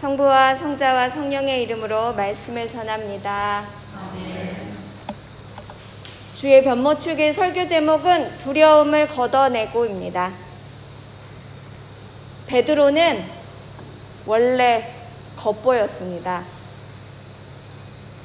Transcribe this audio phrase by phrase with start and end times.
[0.00, 3.64] 성부와 성자와 성령의 이름으로 말씀을 전합니다.
[6.36, 10.30] 주의 변모축의 설교 제목은 두려움을 걷어내고입니다.
[12.46, 13.24] 베드로는
[14.26, 14.88] 원래
[15.36, 16.44] 겉보였습니다.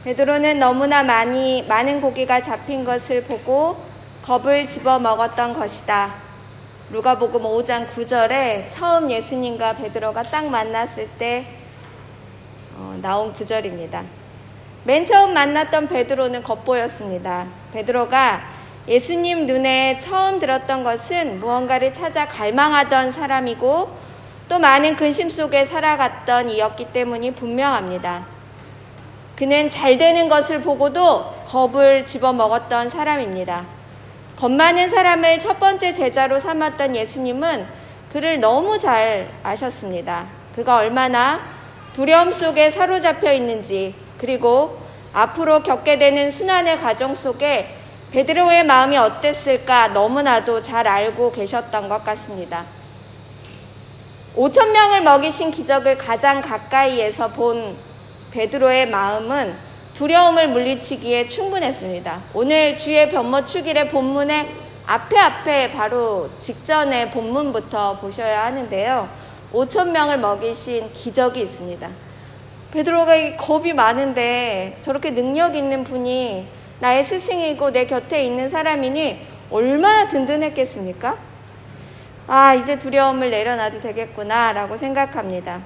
[0.03, 3.83] 베드로는 너무나 많이 많은 고기가 잡힌 것을 보고
[4.21, 6.13] 겁을 집어 먹었던 것이다.
[6.91, 11.62] 누가복음 5장 9절에 처음 예수님과 베드로가 딱 만났을 때
[12.75, 14.03] 어, 나온 구절입니다.
[14.85, 17.47] 맨 처음 만났던 베드로는 겉보였습니다.
[17.71, 18.43] 베드로가
[18.87, 23.97] 예수님 눈에 처음 들었던 것은 무언가를 찾아 갈망하던 사람이고
[24.49, 28.27] 또 많은 근심 속에 살아갔던 이였기 때문이 분명합니다.
[29.37, 33.65] 그는 잘 되는 것을 보고도 겁을 집어먹었던 사람입니다.
[34.35, 37.65] 겁 많은 사람을 첫 번째 제자로 삼았던 예수님은
[38.11, 40.27] 그를 너무 잘 아셨습니다.
[40.53, 41.52] 그가 얼마나
[41.93, 44.77] 두려움 속에 사로잡혀 있는지 그리고
[45.13, 47.67] 앞으로 겪게 되는 순환의 과정 속에
[48.11, 52.63] 베드로의 마음이 어땠을까 너무나도 잘 알고 계셨던 것 같습니다.
[54.35, 57.75] 5천 명을 먹이신 기적을 가장 가까이에서 본
[58.31, 59.53] 베드로의 마음은
[59.93, 62.19] 두려움을 물리치기에 충분했습니다.
[62.33, 64.47] 오늘 주의 변모 축일의 본문의
[64.87, 69.22] 앞에 앞에 바로 직전의 본문부터 보셔야 하는데요.
[69.53, 71.87] 5천 명을 먹이신 기적이 있습니다.
[72.71, 76.47] 베드로가 겁이 많은데 저렇게 능력 있는 분이
[76.79, 79.19] 나의 스승이고 내 곁에 있는 사람이니
[79.51, 81.17] 얼마나 든든했겠습니까?
[82.25, 85.61] 아, 이제 두려움을 내려놔도 되겠구나라고 생각합니다.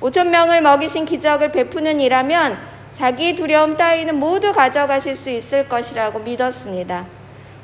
[0.00, 2.56] 5천 명을 먹이신 기적을 베푸는 이라면
[2.92, 7.06] 자기 두려움 따위는 모두 가져가실 수 있을 것이라고 믿었습니다.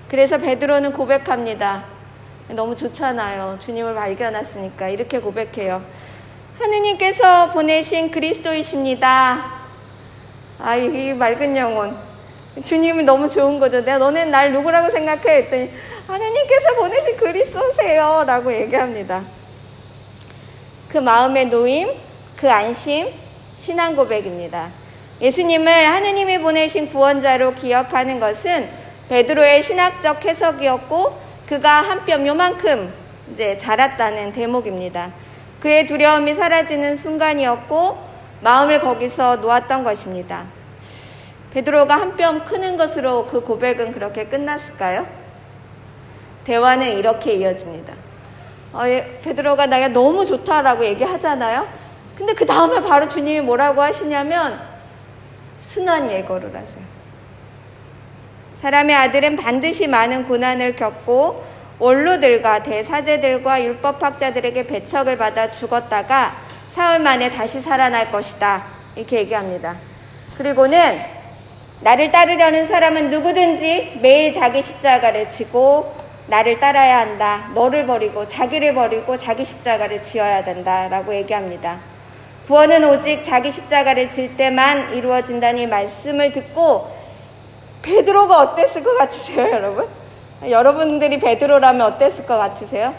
[0.08, 1.84] 그래서 베드로는 고백합니다.
[2.54, 3.58] 너무 좋잖아요.
[3.60, 5.82] 주님을 발견했으니까 이렇게 고백해요.
[6.58, 9.44] 하느님께서 보내신 그리스도이십니다.
[10.58, 11.96] 아, 이 맑은 영혼.
[12.64, 13.84] 주님이 너무 좋은 거죠.
[13.84, 15.36] 내가 너는 날 누구라고 생각해?
[15.36, 15.70] 했더니
[16.06, 18.24] 하느님께서 보내신 그리스도세요.
[18.26, 19.22] 라고 얘기합니다.
[20.90, 21.88] 그 마음의 노임,
[22.36, 23.08] 그 안심,
[23.56, 24.68] 신앙 고백입니다.
[25.20, 28.68] 예수님을 하느님이 보내신 구원자로 기억하는 것은
[29.08, 32.92] 베드로의 신학적 해석이었고 그가 한 뼘 요만큼
[33.32, 35.10] 이제 자랐다는 대목입니다.
[35.58, 37.98] 그의 두려움이 사라지는 순간이었고
[38.40, 40.46] 마음을 거기서 놓았던 것입니다.
[41.50, 45.08] 베드로가 한 뼘 크는 것으로 그 고백은 그렇게 끝났을까요?
[46.44, 47.94] 대화는 이렇게 이어집니다.
[48.72, 51.66] 어, 예, 베드로가 나가 너무 좋다라고 얘기하잖아요.
[52.16, 54.60] 근데 그 다음에 바로 주님이 뭐라고 하시냐면
[55.58, 56.89] 순한 예거를 하세요.
[58.60, 61.42] 사람의 아들은 반드시 많은 고난을 겪고
[61.78, 66.34] 원로들과 대사제들과 율법학자들에게 배척을 받아 죽었다가
[66.72, 68.62] 사흘 만에 다시 살아날 것이다.
[68.96, 69.74] 이렇게 얘기합니다.
[70.36, 71.00] 그리고는
[71.80, 75.94] 나를 따르려는 사람은 누구든지 매일 자기 십자가를 지고
[76.26, 77.48] 나를 따라야 한다.
[77.54, 80.86] 너를 버리고 자기를 버리고 자기 십자가를 지어야 된다.
[80.88, 81.78] 라고 얘기합니다.
[82.46, 86.99] 구원은 오직 자기 십자가를 질 때만 이루어진다는 말씀을 듣고
[87.82, 89.86] 베드로가 어땠을 것 같으세요, 여러분?
[90.48, 92.94] 여러분들이 베드로라면 어땠을 것 같으세요?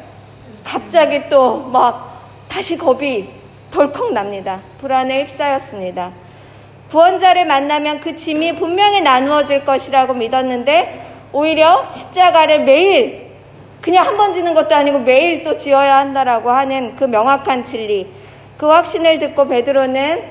[0.64, 2.12] 갑자기 또 막
[2.50, 3.30] 다시 겁이
[3.72, 4.60] 덜컥 납니다.
[4.80, 6.12] 불안에 휩싸였습니다.
[6.90, 13.32] 구원자를 만나면 그 짐이 분명히 나누어질 것이라고 믿었는데 오히려 십자가를 매일
[13.80, 18.12] 그냥 한 번 지는 것도 아니고 매일 또 지어야 한다라고 하는 그 명확한 진리.
[18.58, 20.22] 그 확신을 듣고 베드로는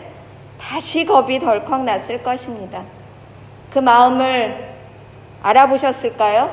[0.60, 2.82] 다시 겁이 덜컥 났을 것입니다.
[3.70, 4.68] 그 마음을
[5.42, 6.50] 알아보셨을까요?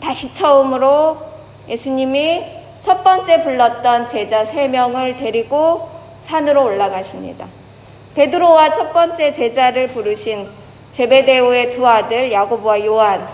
[0.00, 1.16] 다시 처음으로
[1.68, 2.44] 예수님이
[2.82, 5.88] 첫 번째 불렀던 제자 세 명을 데리고
[6.26, 7.46] 산으로 올라가십니다.
[8.14, 10.48] 베드로와 첫 번째 제자를 부르신
[10.92, 13.26] 제베데오의 두 아들 야고보와 요한.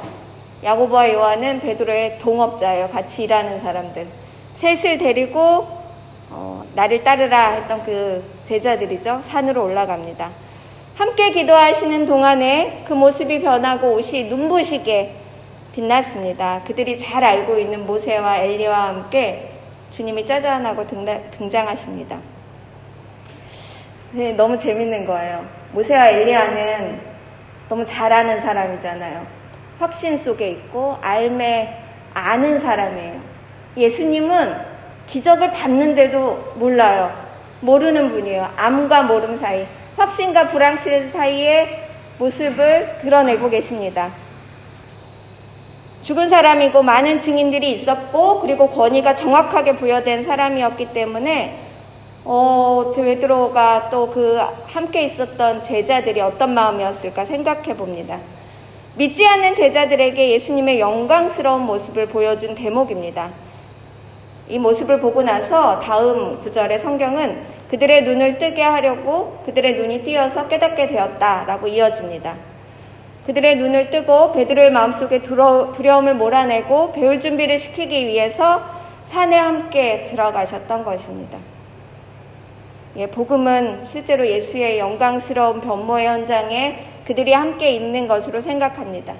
[0.62, 2.88] 야고보와 요한은 베드로의 동업자예요.
[2.88, 4.06] 같이 일하는 사람들.
[4.58, 5.66] 셋을 데리고
[6.30, 9.22] 어, 나를 따르라 했던 그 제자들이죠.
[9.30, 10.45] 산으로 올라갑니다.
[10.96, 15.12] 함께 기도하시는 동안에 그 모습이 변하고 옷이 눈부시게
[15.74, 16.62] 빛났습니다.
[16.66, 19.50] 그들이 잘 알고 있는 모세와 엘리와 함께
[19.90, 22.18] 주님이 짜잔하고 등장하십니다.
[24.12, 25.44] 네, 너무 재밌는 거예요.
[25.72, 27.00] 모세와 엘리야는
[27.68, 29.26] 너무 잘하는 사람이잖아요.
[29.78, 31.76] 확신 속에 있고 알매
[32.14, 33.20] 아는 사람이에요.
[33.76, 34.56] 예수님은
[35.08, 37.12] 기적을 받는데도 몰라요.
[37.60, 38.48] 모르는 분이에요.
[38.56, 39.66] 암과 모름 사이.
[39.96, 41.86] 확신과 불확실 사이의
[42.18, 44.10] 모습을 드러내고 계십니다.
[46.02, 51.58] 죽은 사람이고 많은 증인들이 있었고 그리고 권위가 정확하게 부여된 사람이었기 때문에
[52.24, 58.18] 어, 베드로가 또 그 함께 있었던 제자들이 어떤 마음이었을까 생각해 봅니다.
[58.96, 63.30] 믿지 않는 제자들에게 예수님의 영광스러운 모습을 보여준 대목입니다.
[64.48, 70.86] 이 모습을 보고 나서 다음 구절의 성경은 그들의 눈을 뜨게 하려고 그들의 눈이 띄어서 깨닫게
[70.86, 72.36] 되었다라고 이어집니다.
[73.26, 78.62] 그들의 눈을 뜨고 베드로의 마음속에 두려움을 몰아내고 배울 준비를 시키기 위해서
[79.06, 81.38] 산에 함께 들어가셨던 것입니다.
[82.96, 89.14] 예, 복음은 실제로 예수의 영광스러운 변모의 현장에 그들이 함께 있는 것으로 생각합니다.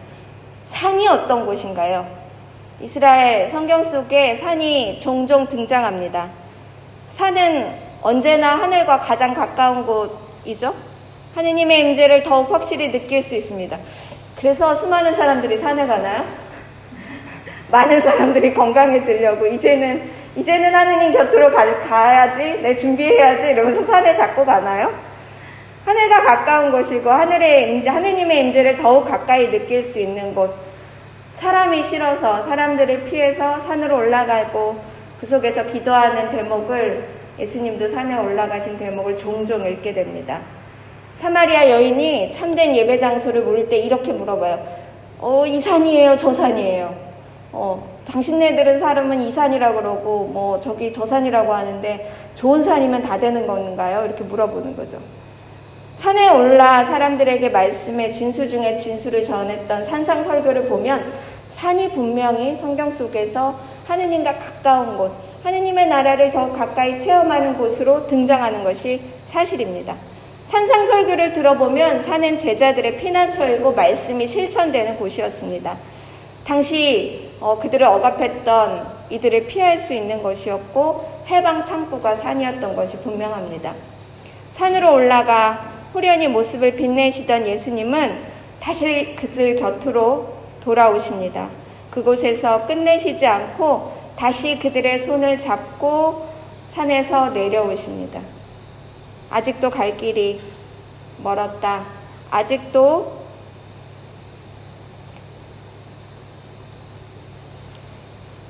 [0.69, 2.07] 산이 어떤 곳인가요?
[2.81, 6.29] 이스라엘 성경 속에 산이 종종 등장합니다.
[7.11, 10.73] 산은 언제나 하늘과 가장 가까운 곳이죠.
[11.35, 13.77] 하느님의 임재를 더욱 확실히 느낄 수 있습니다.
[14.39, 16.25] 그래서 수많은 사람들이 산에 가나요?
[17.73, 24.95] 많은 사람들이 건강해지려고 이제는 이제는 하느님 곁으로 가, 가야지 내 준비해야지 이러면서 산에 자꾸 가나요?
[25.85, 30.55] 하늘과 가까운 곳이고 하늘의 임재 하느님의 임재를 더욱 가까이 느낄 수 있는 곳
[31.41, 34.81] 사람이 싫어서 사람들을 피해서 산으로 올라가고
[35.21, 40.43] 그 속에서 기도하는 대목을 예수님도 산에 올라가신 대목을 종종 읽게 됩니다.
[41.19, 44.87] 사마리아 여인이 참된 예배 장소를 모를 때 이렇게 물어봐요.
[45.19, 46.17] 어, 이 산이에요?
[46.17, 46.95] 저 산이에요?
[47.53, 53.47] 어, 당신네들은 사람은 이 산이라고 그러고, 뭐, 저기 저 산이라고 하는데, 좋은 산이면 다 되는
[53.47, 54.05] 건가요?
[54.05, 54.99] 이렇게 물어보는 거죠.
[55.99, 61.03] 산에 올라 사람들에게 말씀의 진수 중에 진수를 전했던 산상 설교를 보면,
[61.53, 69.01] 산이 분명히 성경 속에서 하느님과 가까운 곳, 하느님의 나라를 더 가까이 체험하는 곳으로 등장하는 것이
[69.31, 69.95] 사실입니다.
[70.51, 75.77] 산상설교를 들어보면 산은 제자들의 피난처이고 말씀이 실천되는 곳이었습니다.
[76.45, 83.73] 당시 어, 그들을 억압했던 이들을 피할 수 있는 것이었고 해방 창구가 산이었던 것이 분명합니다.
[84.57, 88.19] 산으로 올라가 후련히 모습을 빛내시던 예수님은
[88.61, 90.29] 다시 그들 곁으로
[90.65, 91.49] 돌아오십니다.
[91.91, 96.27] 그곳에서 끝내시지 않고 다시 그들의 손을 잡고
[96.73, 98.21] 산에서 내려오십니다.
[99.31, 100.41] 아직도 갈 길이
[101.23, 101.85] 멀었다.
[102.31, 103.17] 아직도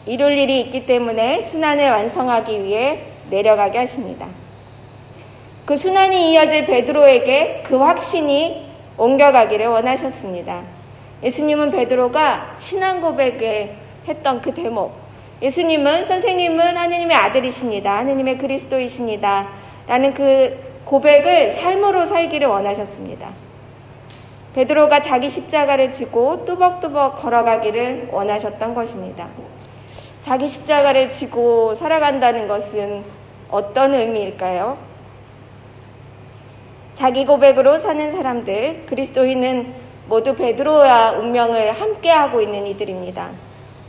[0.07, 4.27] 이룰 일이 있기 때문에 순환을 완성하기 위해 내려가게 하십니다.
[5.65, 8.67] 그 순환이 이어질 베드로에게 그 확신이
[8.97, 10.63] 옮겨가기를 원하셨습니다.
[11.25, 13.77] 예수님은 베드로가 신앙 고백에
[14.07, 15.06] 했던 그 대목.
[15.43, 17.99] 예수님은 선생님은 하느님의 아들이십니다.
[17.99, 19.49] 하느님의 그리스도이십니다.
[19.87, 23.31] 라는 그 고백을 삶으로 살기를 원하셨습니다.
[24.55, 29.29] 베드로가 자기 십자가를 지고 뚜벅뚜벅 걸어가기를 원하셨던 것입니다.
[30.23, 33.05] 자기 십자가를 지고 살아간다는 것은
[33.51, 34.79] 어떤 의미일까요?
[36.95, 39.75] 자기 고백으로 사는 사람들, 그리스도인은
[40.09, 43.29] 모두 베드로와 운명을 함께하고 있는 이들입니다.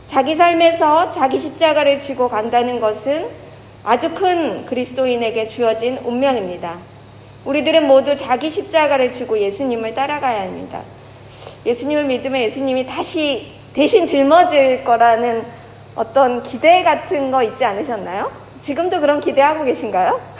[0.08, 3.28] 자기 삶에서 자기 십자가를 지고 간다는 것은
[3.84, 6.76] 아주 큰 그리스도인에게 주어진 운명입니다.
[7.44, 10.80] 우리들은 모두 자기 십자가를 지고 예수님을 따라가야 합니다.
[11.66, 15.44] 예수님을 믿으면 예수님이 다시 대신 짊어질 거라는
[15.94, 18.32] 어떤 기대 같은 거 있지 않으셨나요?
[18.62, 20.37] 지금도 그런 기대하고 계신가요?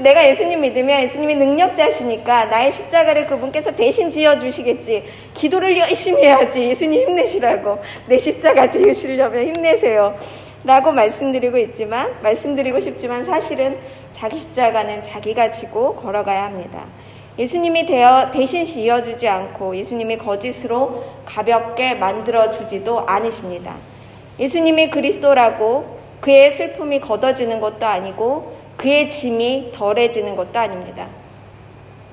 [0.00, 5.04] 내가 예수님 믿으면 예수님이 능력자시니까 나의 십자가를 그분께서 대신 지어주시겠지.
[5.34, 6.62] 기도를 열심히 해야지.
[6.70, 7.78] 예수님 힘내시라고.
[8.06, 10.18] 내 십자가 지으시려면 힘내세요.
[10.64, 13.78] 라고 말씀드리고 있지만, 말씀드리고 싶지만 사실은
[14.12, 16.84] 자기 십자가는 자기가 지고 걸어가야 합니다.
[17.38, 23.76] 예수님이 되어 대신 지어주지 않고 예수님이 거짓으로 가볍게 만들어주지도 않으십니다.
[24.40, 31.08] 예수님이 그리스도라고 그의 슬픔이 걷어지는 것도 아니고 그의 짐이 덜해지는 것도 아닙니다.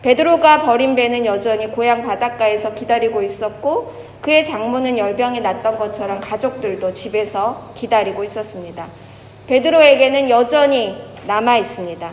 [0.01, 7.71] 베드로가 버린 배는 여전히 고향 바닷가에서 기다리고 있었고 그의 장모는 열병이 났던 것처럼 가족들도 집에서
[7.75, 8.85] 기다리고 있었습니다.
[9.47, 10.95] 베드로에게는 여전히
[11.27, 12.11] 남아 있습니다.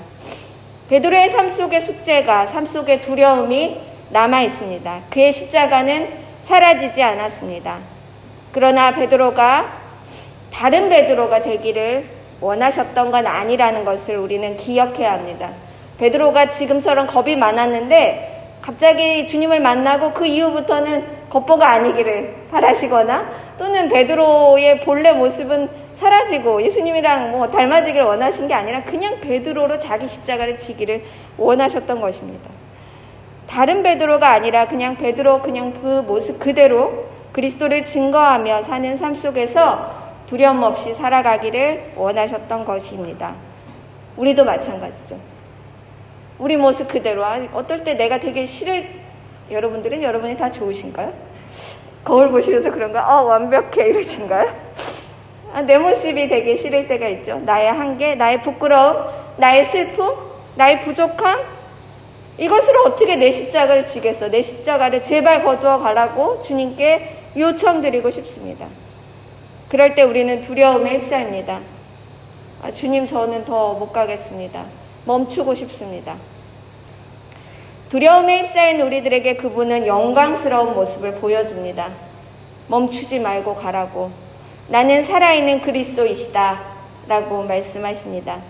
[0.90, 3.80] 베드로의 삶 속의 숙제가 삶 속의 두려움이
[4.10, 5.00] 남아 있습니다.
[5.10, 6.08] 그의 십자가는
[6.44, 7.78] 사라지지 않았습니다.
[8.52, 9.72] 그러나 베드로가
[10.52, 12.04] 다른 베드로가 되기를
[12.42, 15.48] 원하셨던 건 아니라는 것을 우리는 기억해야 합니다.
[15.98, 25.12] 베드로가 지금처럼 겁이 많았는데 갑자기 주님을 만나고 그 이후부터는 겉보가 아니기를 바라시거나 또는 베드로의 본래
[25.12, 31.04] 모습은 사라지고 예수님이랑 뭐 닮아지기를 원하신 게 아니라 그냥 베드로로 자기 십자가를 지기를
[31.38, 32.50] 원하셨던 것입니다.
[33.48, 40.62] 다른 베드로가 아니라 그냥 베드로 그냥 그 모습 그대로 그리스도를 증거하며 사는 삶 속에서 두려움
[40.62, 43.34] 없이 살아가기를 원하셨던 것입니다.
[44.16, 45.18] 우리도 마찬가지죠.
[46.38, 47.24] 우리 모습 그대로.
[47.24, 48.88] 아, 어떨 때 내가 되게 싫을,
[49.50, 51.12] 여러분들은 여러분이 다 좋으신가요?
[52.04, 53.06] 거울 보시면서 그런가?
[53.06, 53.88] 어, 완벽해.
[53.88, 54.52] 이러신가요?
[55.54, 57.38] 아, 내 모습이 되게 싫을 때가 있죠.
[57.44, 59.04] 나의 한계, 나의 부끄러움,
[59.36, 60.14] 나의 슬픔,
[60.56, 61.40] 나의 부족함.
[62.38, 64.28] 이것으로 어떻게 내 십자가를 지겠어?
[64.28, 68.66] 내 십자가를 제발 거두어 가라고 주님께 요청드리고 싶습니다.
[69.72, 71.58] 그럴 때 우리는 두려움에 휩싸입니다.
[72.62, 74.66] 아, 주님, 저는 더 못 가겠습니다.
[75.06, 76.14] 멈추고 싶습니다.
[77.88, 81.88] 두려움에 휩싸인 우리들에게 그분은 영광스러운 모습을 보여줍니다.
[82.68, 84.10] 멈추지 말고 가라고.
[84.68, 86.60] 나는 살아있는 그리스도이시다.
[87.08, 88.40] 라고 말씀하십니다.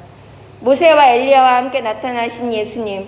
[0.59, 3.07] 모세와 엘리야와 함께 나타나신 예수님.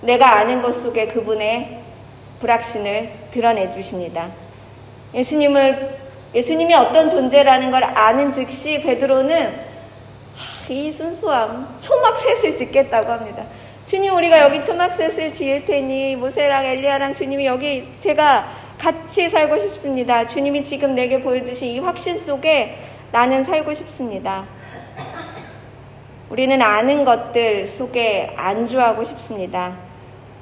[0.00, 1.78] 내가 아는 것 속에 그분의
[2.40, 4.28] 불확신을 드러내 주십니다.
[5.12, 6.03] 예수님을
[6.34, 9.52] 예수님이 어떤 존재라는 걸 아는 즉시 베드로는
[10.68, 13.44] 이 순수함 초막셋을 짓겠다고 합니다.
[13.86, 18.46] 주님 우리가 여기 초막셋을 지을 테니 모세랑 엘리야랑 주님이 여기 제가
[18.78, 20.26] 같이 살고 싶습니다.
[20.26, 22.78] 주님이 지금 내게 보여주신 이 확신 속에
[23.12, 24.46] 나는 살고 싶습니다.
[26.30, 29.76] 우리는 아는 것들 속에 안주하고 싶습니다.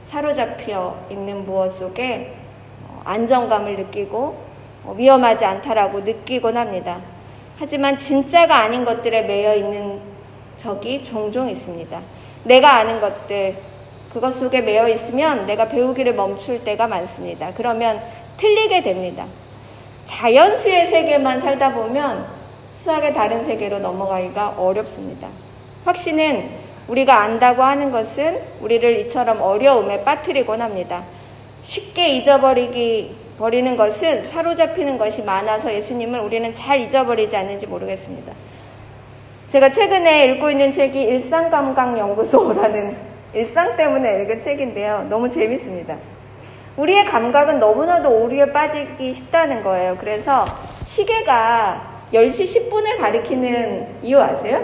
[0.04, 2.34] 사로잡혀 있는 무엇 속에
[2.88, 4.51] 어, 안정감을 느끼고 어,
[4.96, 7.00] 위험하지 않다라고 느끼곤 합니다.
[7.58, 10.00] 하지만 진짜가 아닌 것들에 매여 있는
[10.56, 12.00] 적이 종종 있습니다.
[12.44, 13.54] 내가 아는 것들,
[14.12, 17.52] 그것 속에 매여 있으면 내가 배우기를 멈출 때가 많습니다.
[17.56, 18.00] 그러면
[18.36, 19.24] 틀리게 됩니다.
[20.06, 22.26] 자연수의 세계만 살다 보면
[22.76, 25.28] 수학의 다른 세계로 넘어가기가 어렵습니다.
[25.84, 26.48] 확신은
[26.88, 31.04] 우리가 안다고 하는 것은 우리를 이처럼 어려움에 빠뜨리곤 합니다.
[31.62, 38.32] 쉽게 잊어버리기 버리는 것은 사로잡히는 것이 많아서 예수님을 우리는 잘 잊어버리지 않는지 모르겠습니다.
[39.48, 42.96] 제가 최근에 읽고 있는 책이 일상감각연구소라는
[43.34, 45.08] 일상 때문에 읽은 책인데요.
[45.10, 45.96] 너무 재밌습니다.
[46.76, 49.96] 우리의 감각은 너무나도 오류에 빠지기 쉽다는 거예요.
[49.98, 50.44] 그래서
[50.84, 54.62] 시계가 10시 10분을 가리키는 이유 아세요?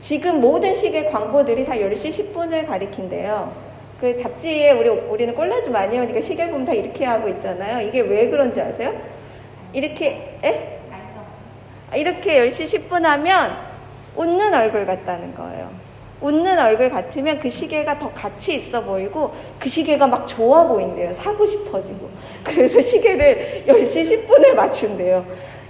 [0.00, 3.69] 지금 모든 시계 광고들이 다 10시 10분을 가리킨대요.
[4.00, 7.86] 그 잡지에 우리, 우리는 꼴라주 많이 하니까 시계를 보면 다 이렇게 하고 있잖아요.
[7.86, 8.94] 이게 왜 그런지 아세요?
[9.74, 10.78] 이렇게, 에?
[11.94, 13.56] 이렇게 10시 10분 하면
[14.16, 15.70] 웃는 얼굴 같다는 거예요.
[16.22, 21.14] 웃는 얼굴 같으면 그 시계가 더 가치 있어 보이고 그 시계가 막 좋아 보인대요.
[21.14, 22.08] 사고 싶어지고.
[22.44, 25.24] 그래서 시계를 10시 10분에 맞춘대요.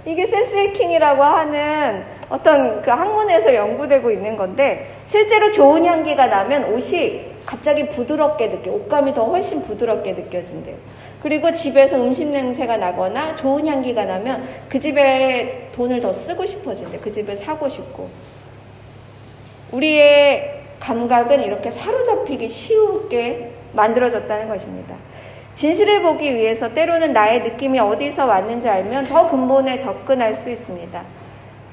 [0.05, 7.30] 이게 센스 해킹이라고 하는 어떤 그 학문에서 연구되고 있는 건데 실제로 좋은 향기가 나면 옷이
[7.45, 10.75] 갑자기 부드럽게 느껴 옷감이 더 훨씬 부드럽게 느껴진대요.
[11.21, 16.99] 그리고 집에서 음식 냄새가 나거나 좋은 향기가 나면 그 집에 돈을 더 쓰고 싶어진대.
[16.99, 18.09] 그 집에 사고 싶고.
[19.71, 24.95] 우리의 감각은 이렇게 사로잡히기 쉬우게 만들어졌다는 것입니다.
[25.53, 31.03] 진실을 보기 위해서 때로는 나의 느낌이 어디서 왔는지 알면 더 근본에 접근할 수 있습니다.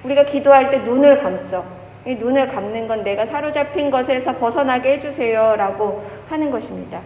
[0.04, 1.77] 우리가 기도할 때 눈을 감죠.
[2.06, 5.56] 이 눈을 감는 건 내가 사로잡힌 것에서 벗어나게 해주세요.
[5.56, 7.00] 라고 하는 것입니다.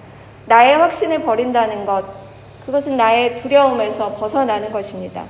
[0.47, 2.05] 나의 확신을 버린다는 것,
[2.67, 5.25] 그것은 나의 두려움에서 벗어나는 것입니다.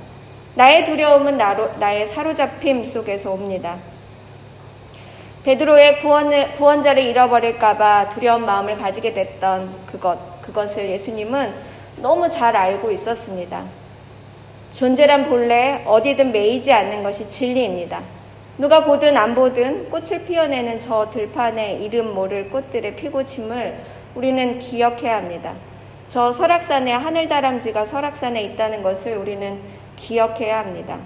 [0.55, 3.75] 나의 두려움은 나로, 나의 사로잡힘 속에서 옵니다.
[5.43, 11.53] 베드로의 구원을, 구원자를 잃어버릴까봐 두려운 마음을 가지게 됐던 그것, 그것을 예수님은
[12.01, 13.63] 너무 잘 알고 있었습니다.
[14.73, 18.01] 존재란 본래 어디든 매이지 않는 것이 진리입니다.
[18.55, 23.79] 누가 보든 안 보든 꽃을 피워내는 저 들판에 이름 모를 꽃들의 피고 침을
[24.13, 25.55] 우리는 기억해야 합니다.
[26.07, 29.59] 저 설악산에 하늘다람쥐가 설악산에 있다는 것을 우리는
[29.95, 30.99] 기억해야 합니다.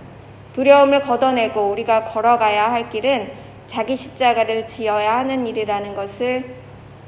[0.52, 3.32] 두려움을 걷어내고 우리가 걸어가야 할 길은
[3.68, 6.54] 자기 십자가를 지어야 하는 일이라는 것을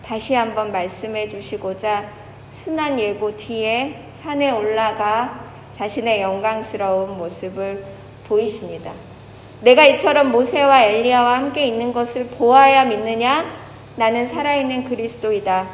[0.05, 2.05] 다시 한번 말씀해 주시고자
[2.47, 5.41] 순한 예고 뒤에 산에 올라가
[5.73, 7.83] 자신의 영광스러운 모습을
[8.29, 9.08] 보이십니다.
[9.61, 13.45] 내가 이처럼 모세와 엘리야와 함께 있는 것을 보아야 믿느냐?
[13.97, 15.67] 나는 살아있는 그리스도이다.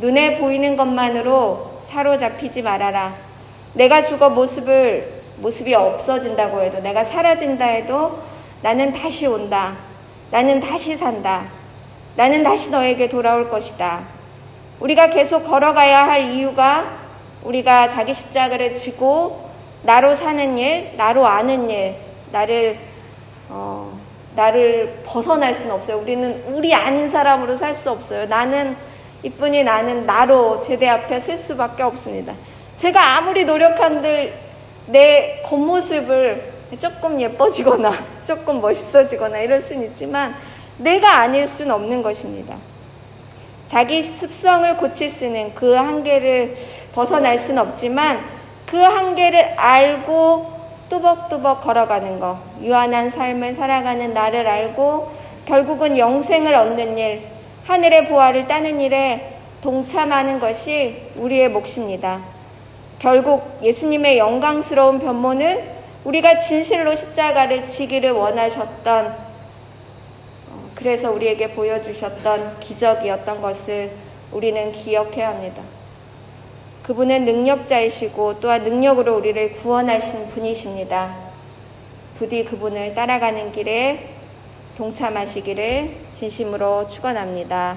[0.00, 3.12] 눈에 보이는 것만으로 사로잡히지 말아라.
[3.74, 8.18] 내가 죽어 모습을, 모습이 없어진다고 해도, 내가 사라진다 해도
[8.62, 9.74] 나는 다시 온다.
[10.30, 11.42] 나는 다시 산다.
[12.16, 14.00] 나는 다시 너에게 돌아올 것이다.
[14.80, 16.84] 우리가 계속 걸어가야 할 이유가
[17.44, 19.48] 우리가 자기 십자가를 지고
[19.82, 21.94] 나로 사는 일, 나로 아는 일,
[22.32, 22.76] 나를,
[23.48, 23.98] 어,
[24.36, 25.98] 나를 벗어날 수는 없어요.
[25.98, 28.26] 우리는 우리 아닌 사람으로 살 수 없어요.
[28.26, 28.76] 나는
[29.22, 32.32] 이뿐이 나는 나로 제대 앞에 설 수밖에 없습니다.
[32.76, 34.32] 제가 아무리 노력한들
[34.86, 36.42] 내 겉모습을
[36.78, 37.92] 조금 예뻐지거나
[38.26, 40.34] 조금 멋있어지거나 이럴 수는 있지만
[40.78, 42.54] 내가 아닐 수는 없는 것입니다.
[43.70, 46.56] 자기 습성을 고칠 수는 그 한계를
[46.94, 48.20] 벗어날 수는 없지만
[48.66, 50.57] 그 한계를 알고
[50.88, 55.10] 뚜벅뚜벅 걸어가는 것, 유한한 삶을 살아가는 나를 알고
[55.44, 57.22] 결국은 영생을 얻는 일,
[57.66, 62.20] 하늘의 보화를 따는 일에 동참하는 것이 우리의 몫입니다.
[62.98, 65.62] 결국 예수님의 영광스러운 변모는
[66.04, 73.90] 우리가 진실로 십자가를 지기를 원하셨던 어, 그래서 우리에게 보여주셨던 기적이었던 것을
[74.32, 75.62] 우리는 기억해야 합니다.
[76.88, 81.14] 그분은 능력자이시고 또한 능력으로 우리를 구원하신 분이십니다.
[82.16, 84.08] 부디 그분을 따라가는 길에
[84.78, 87.76] 동참하시기를 진심으로 축원합니다.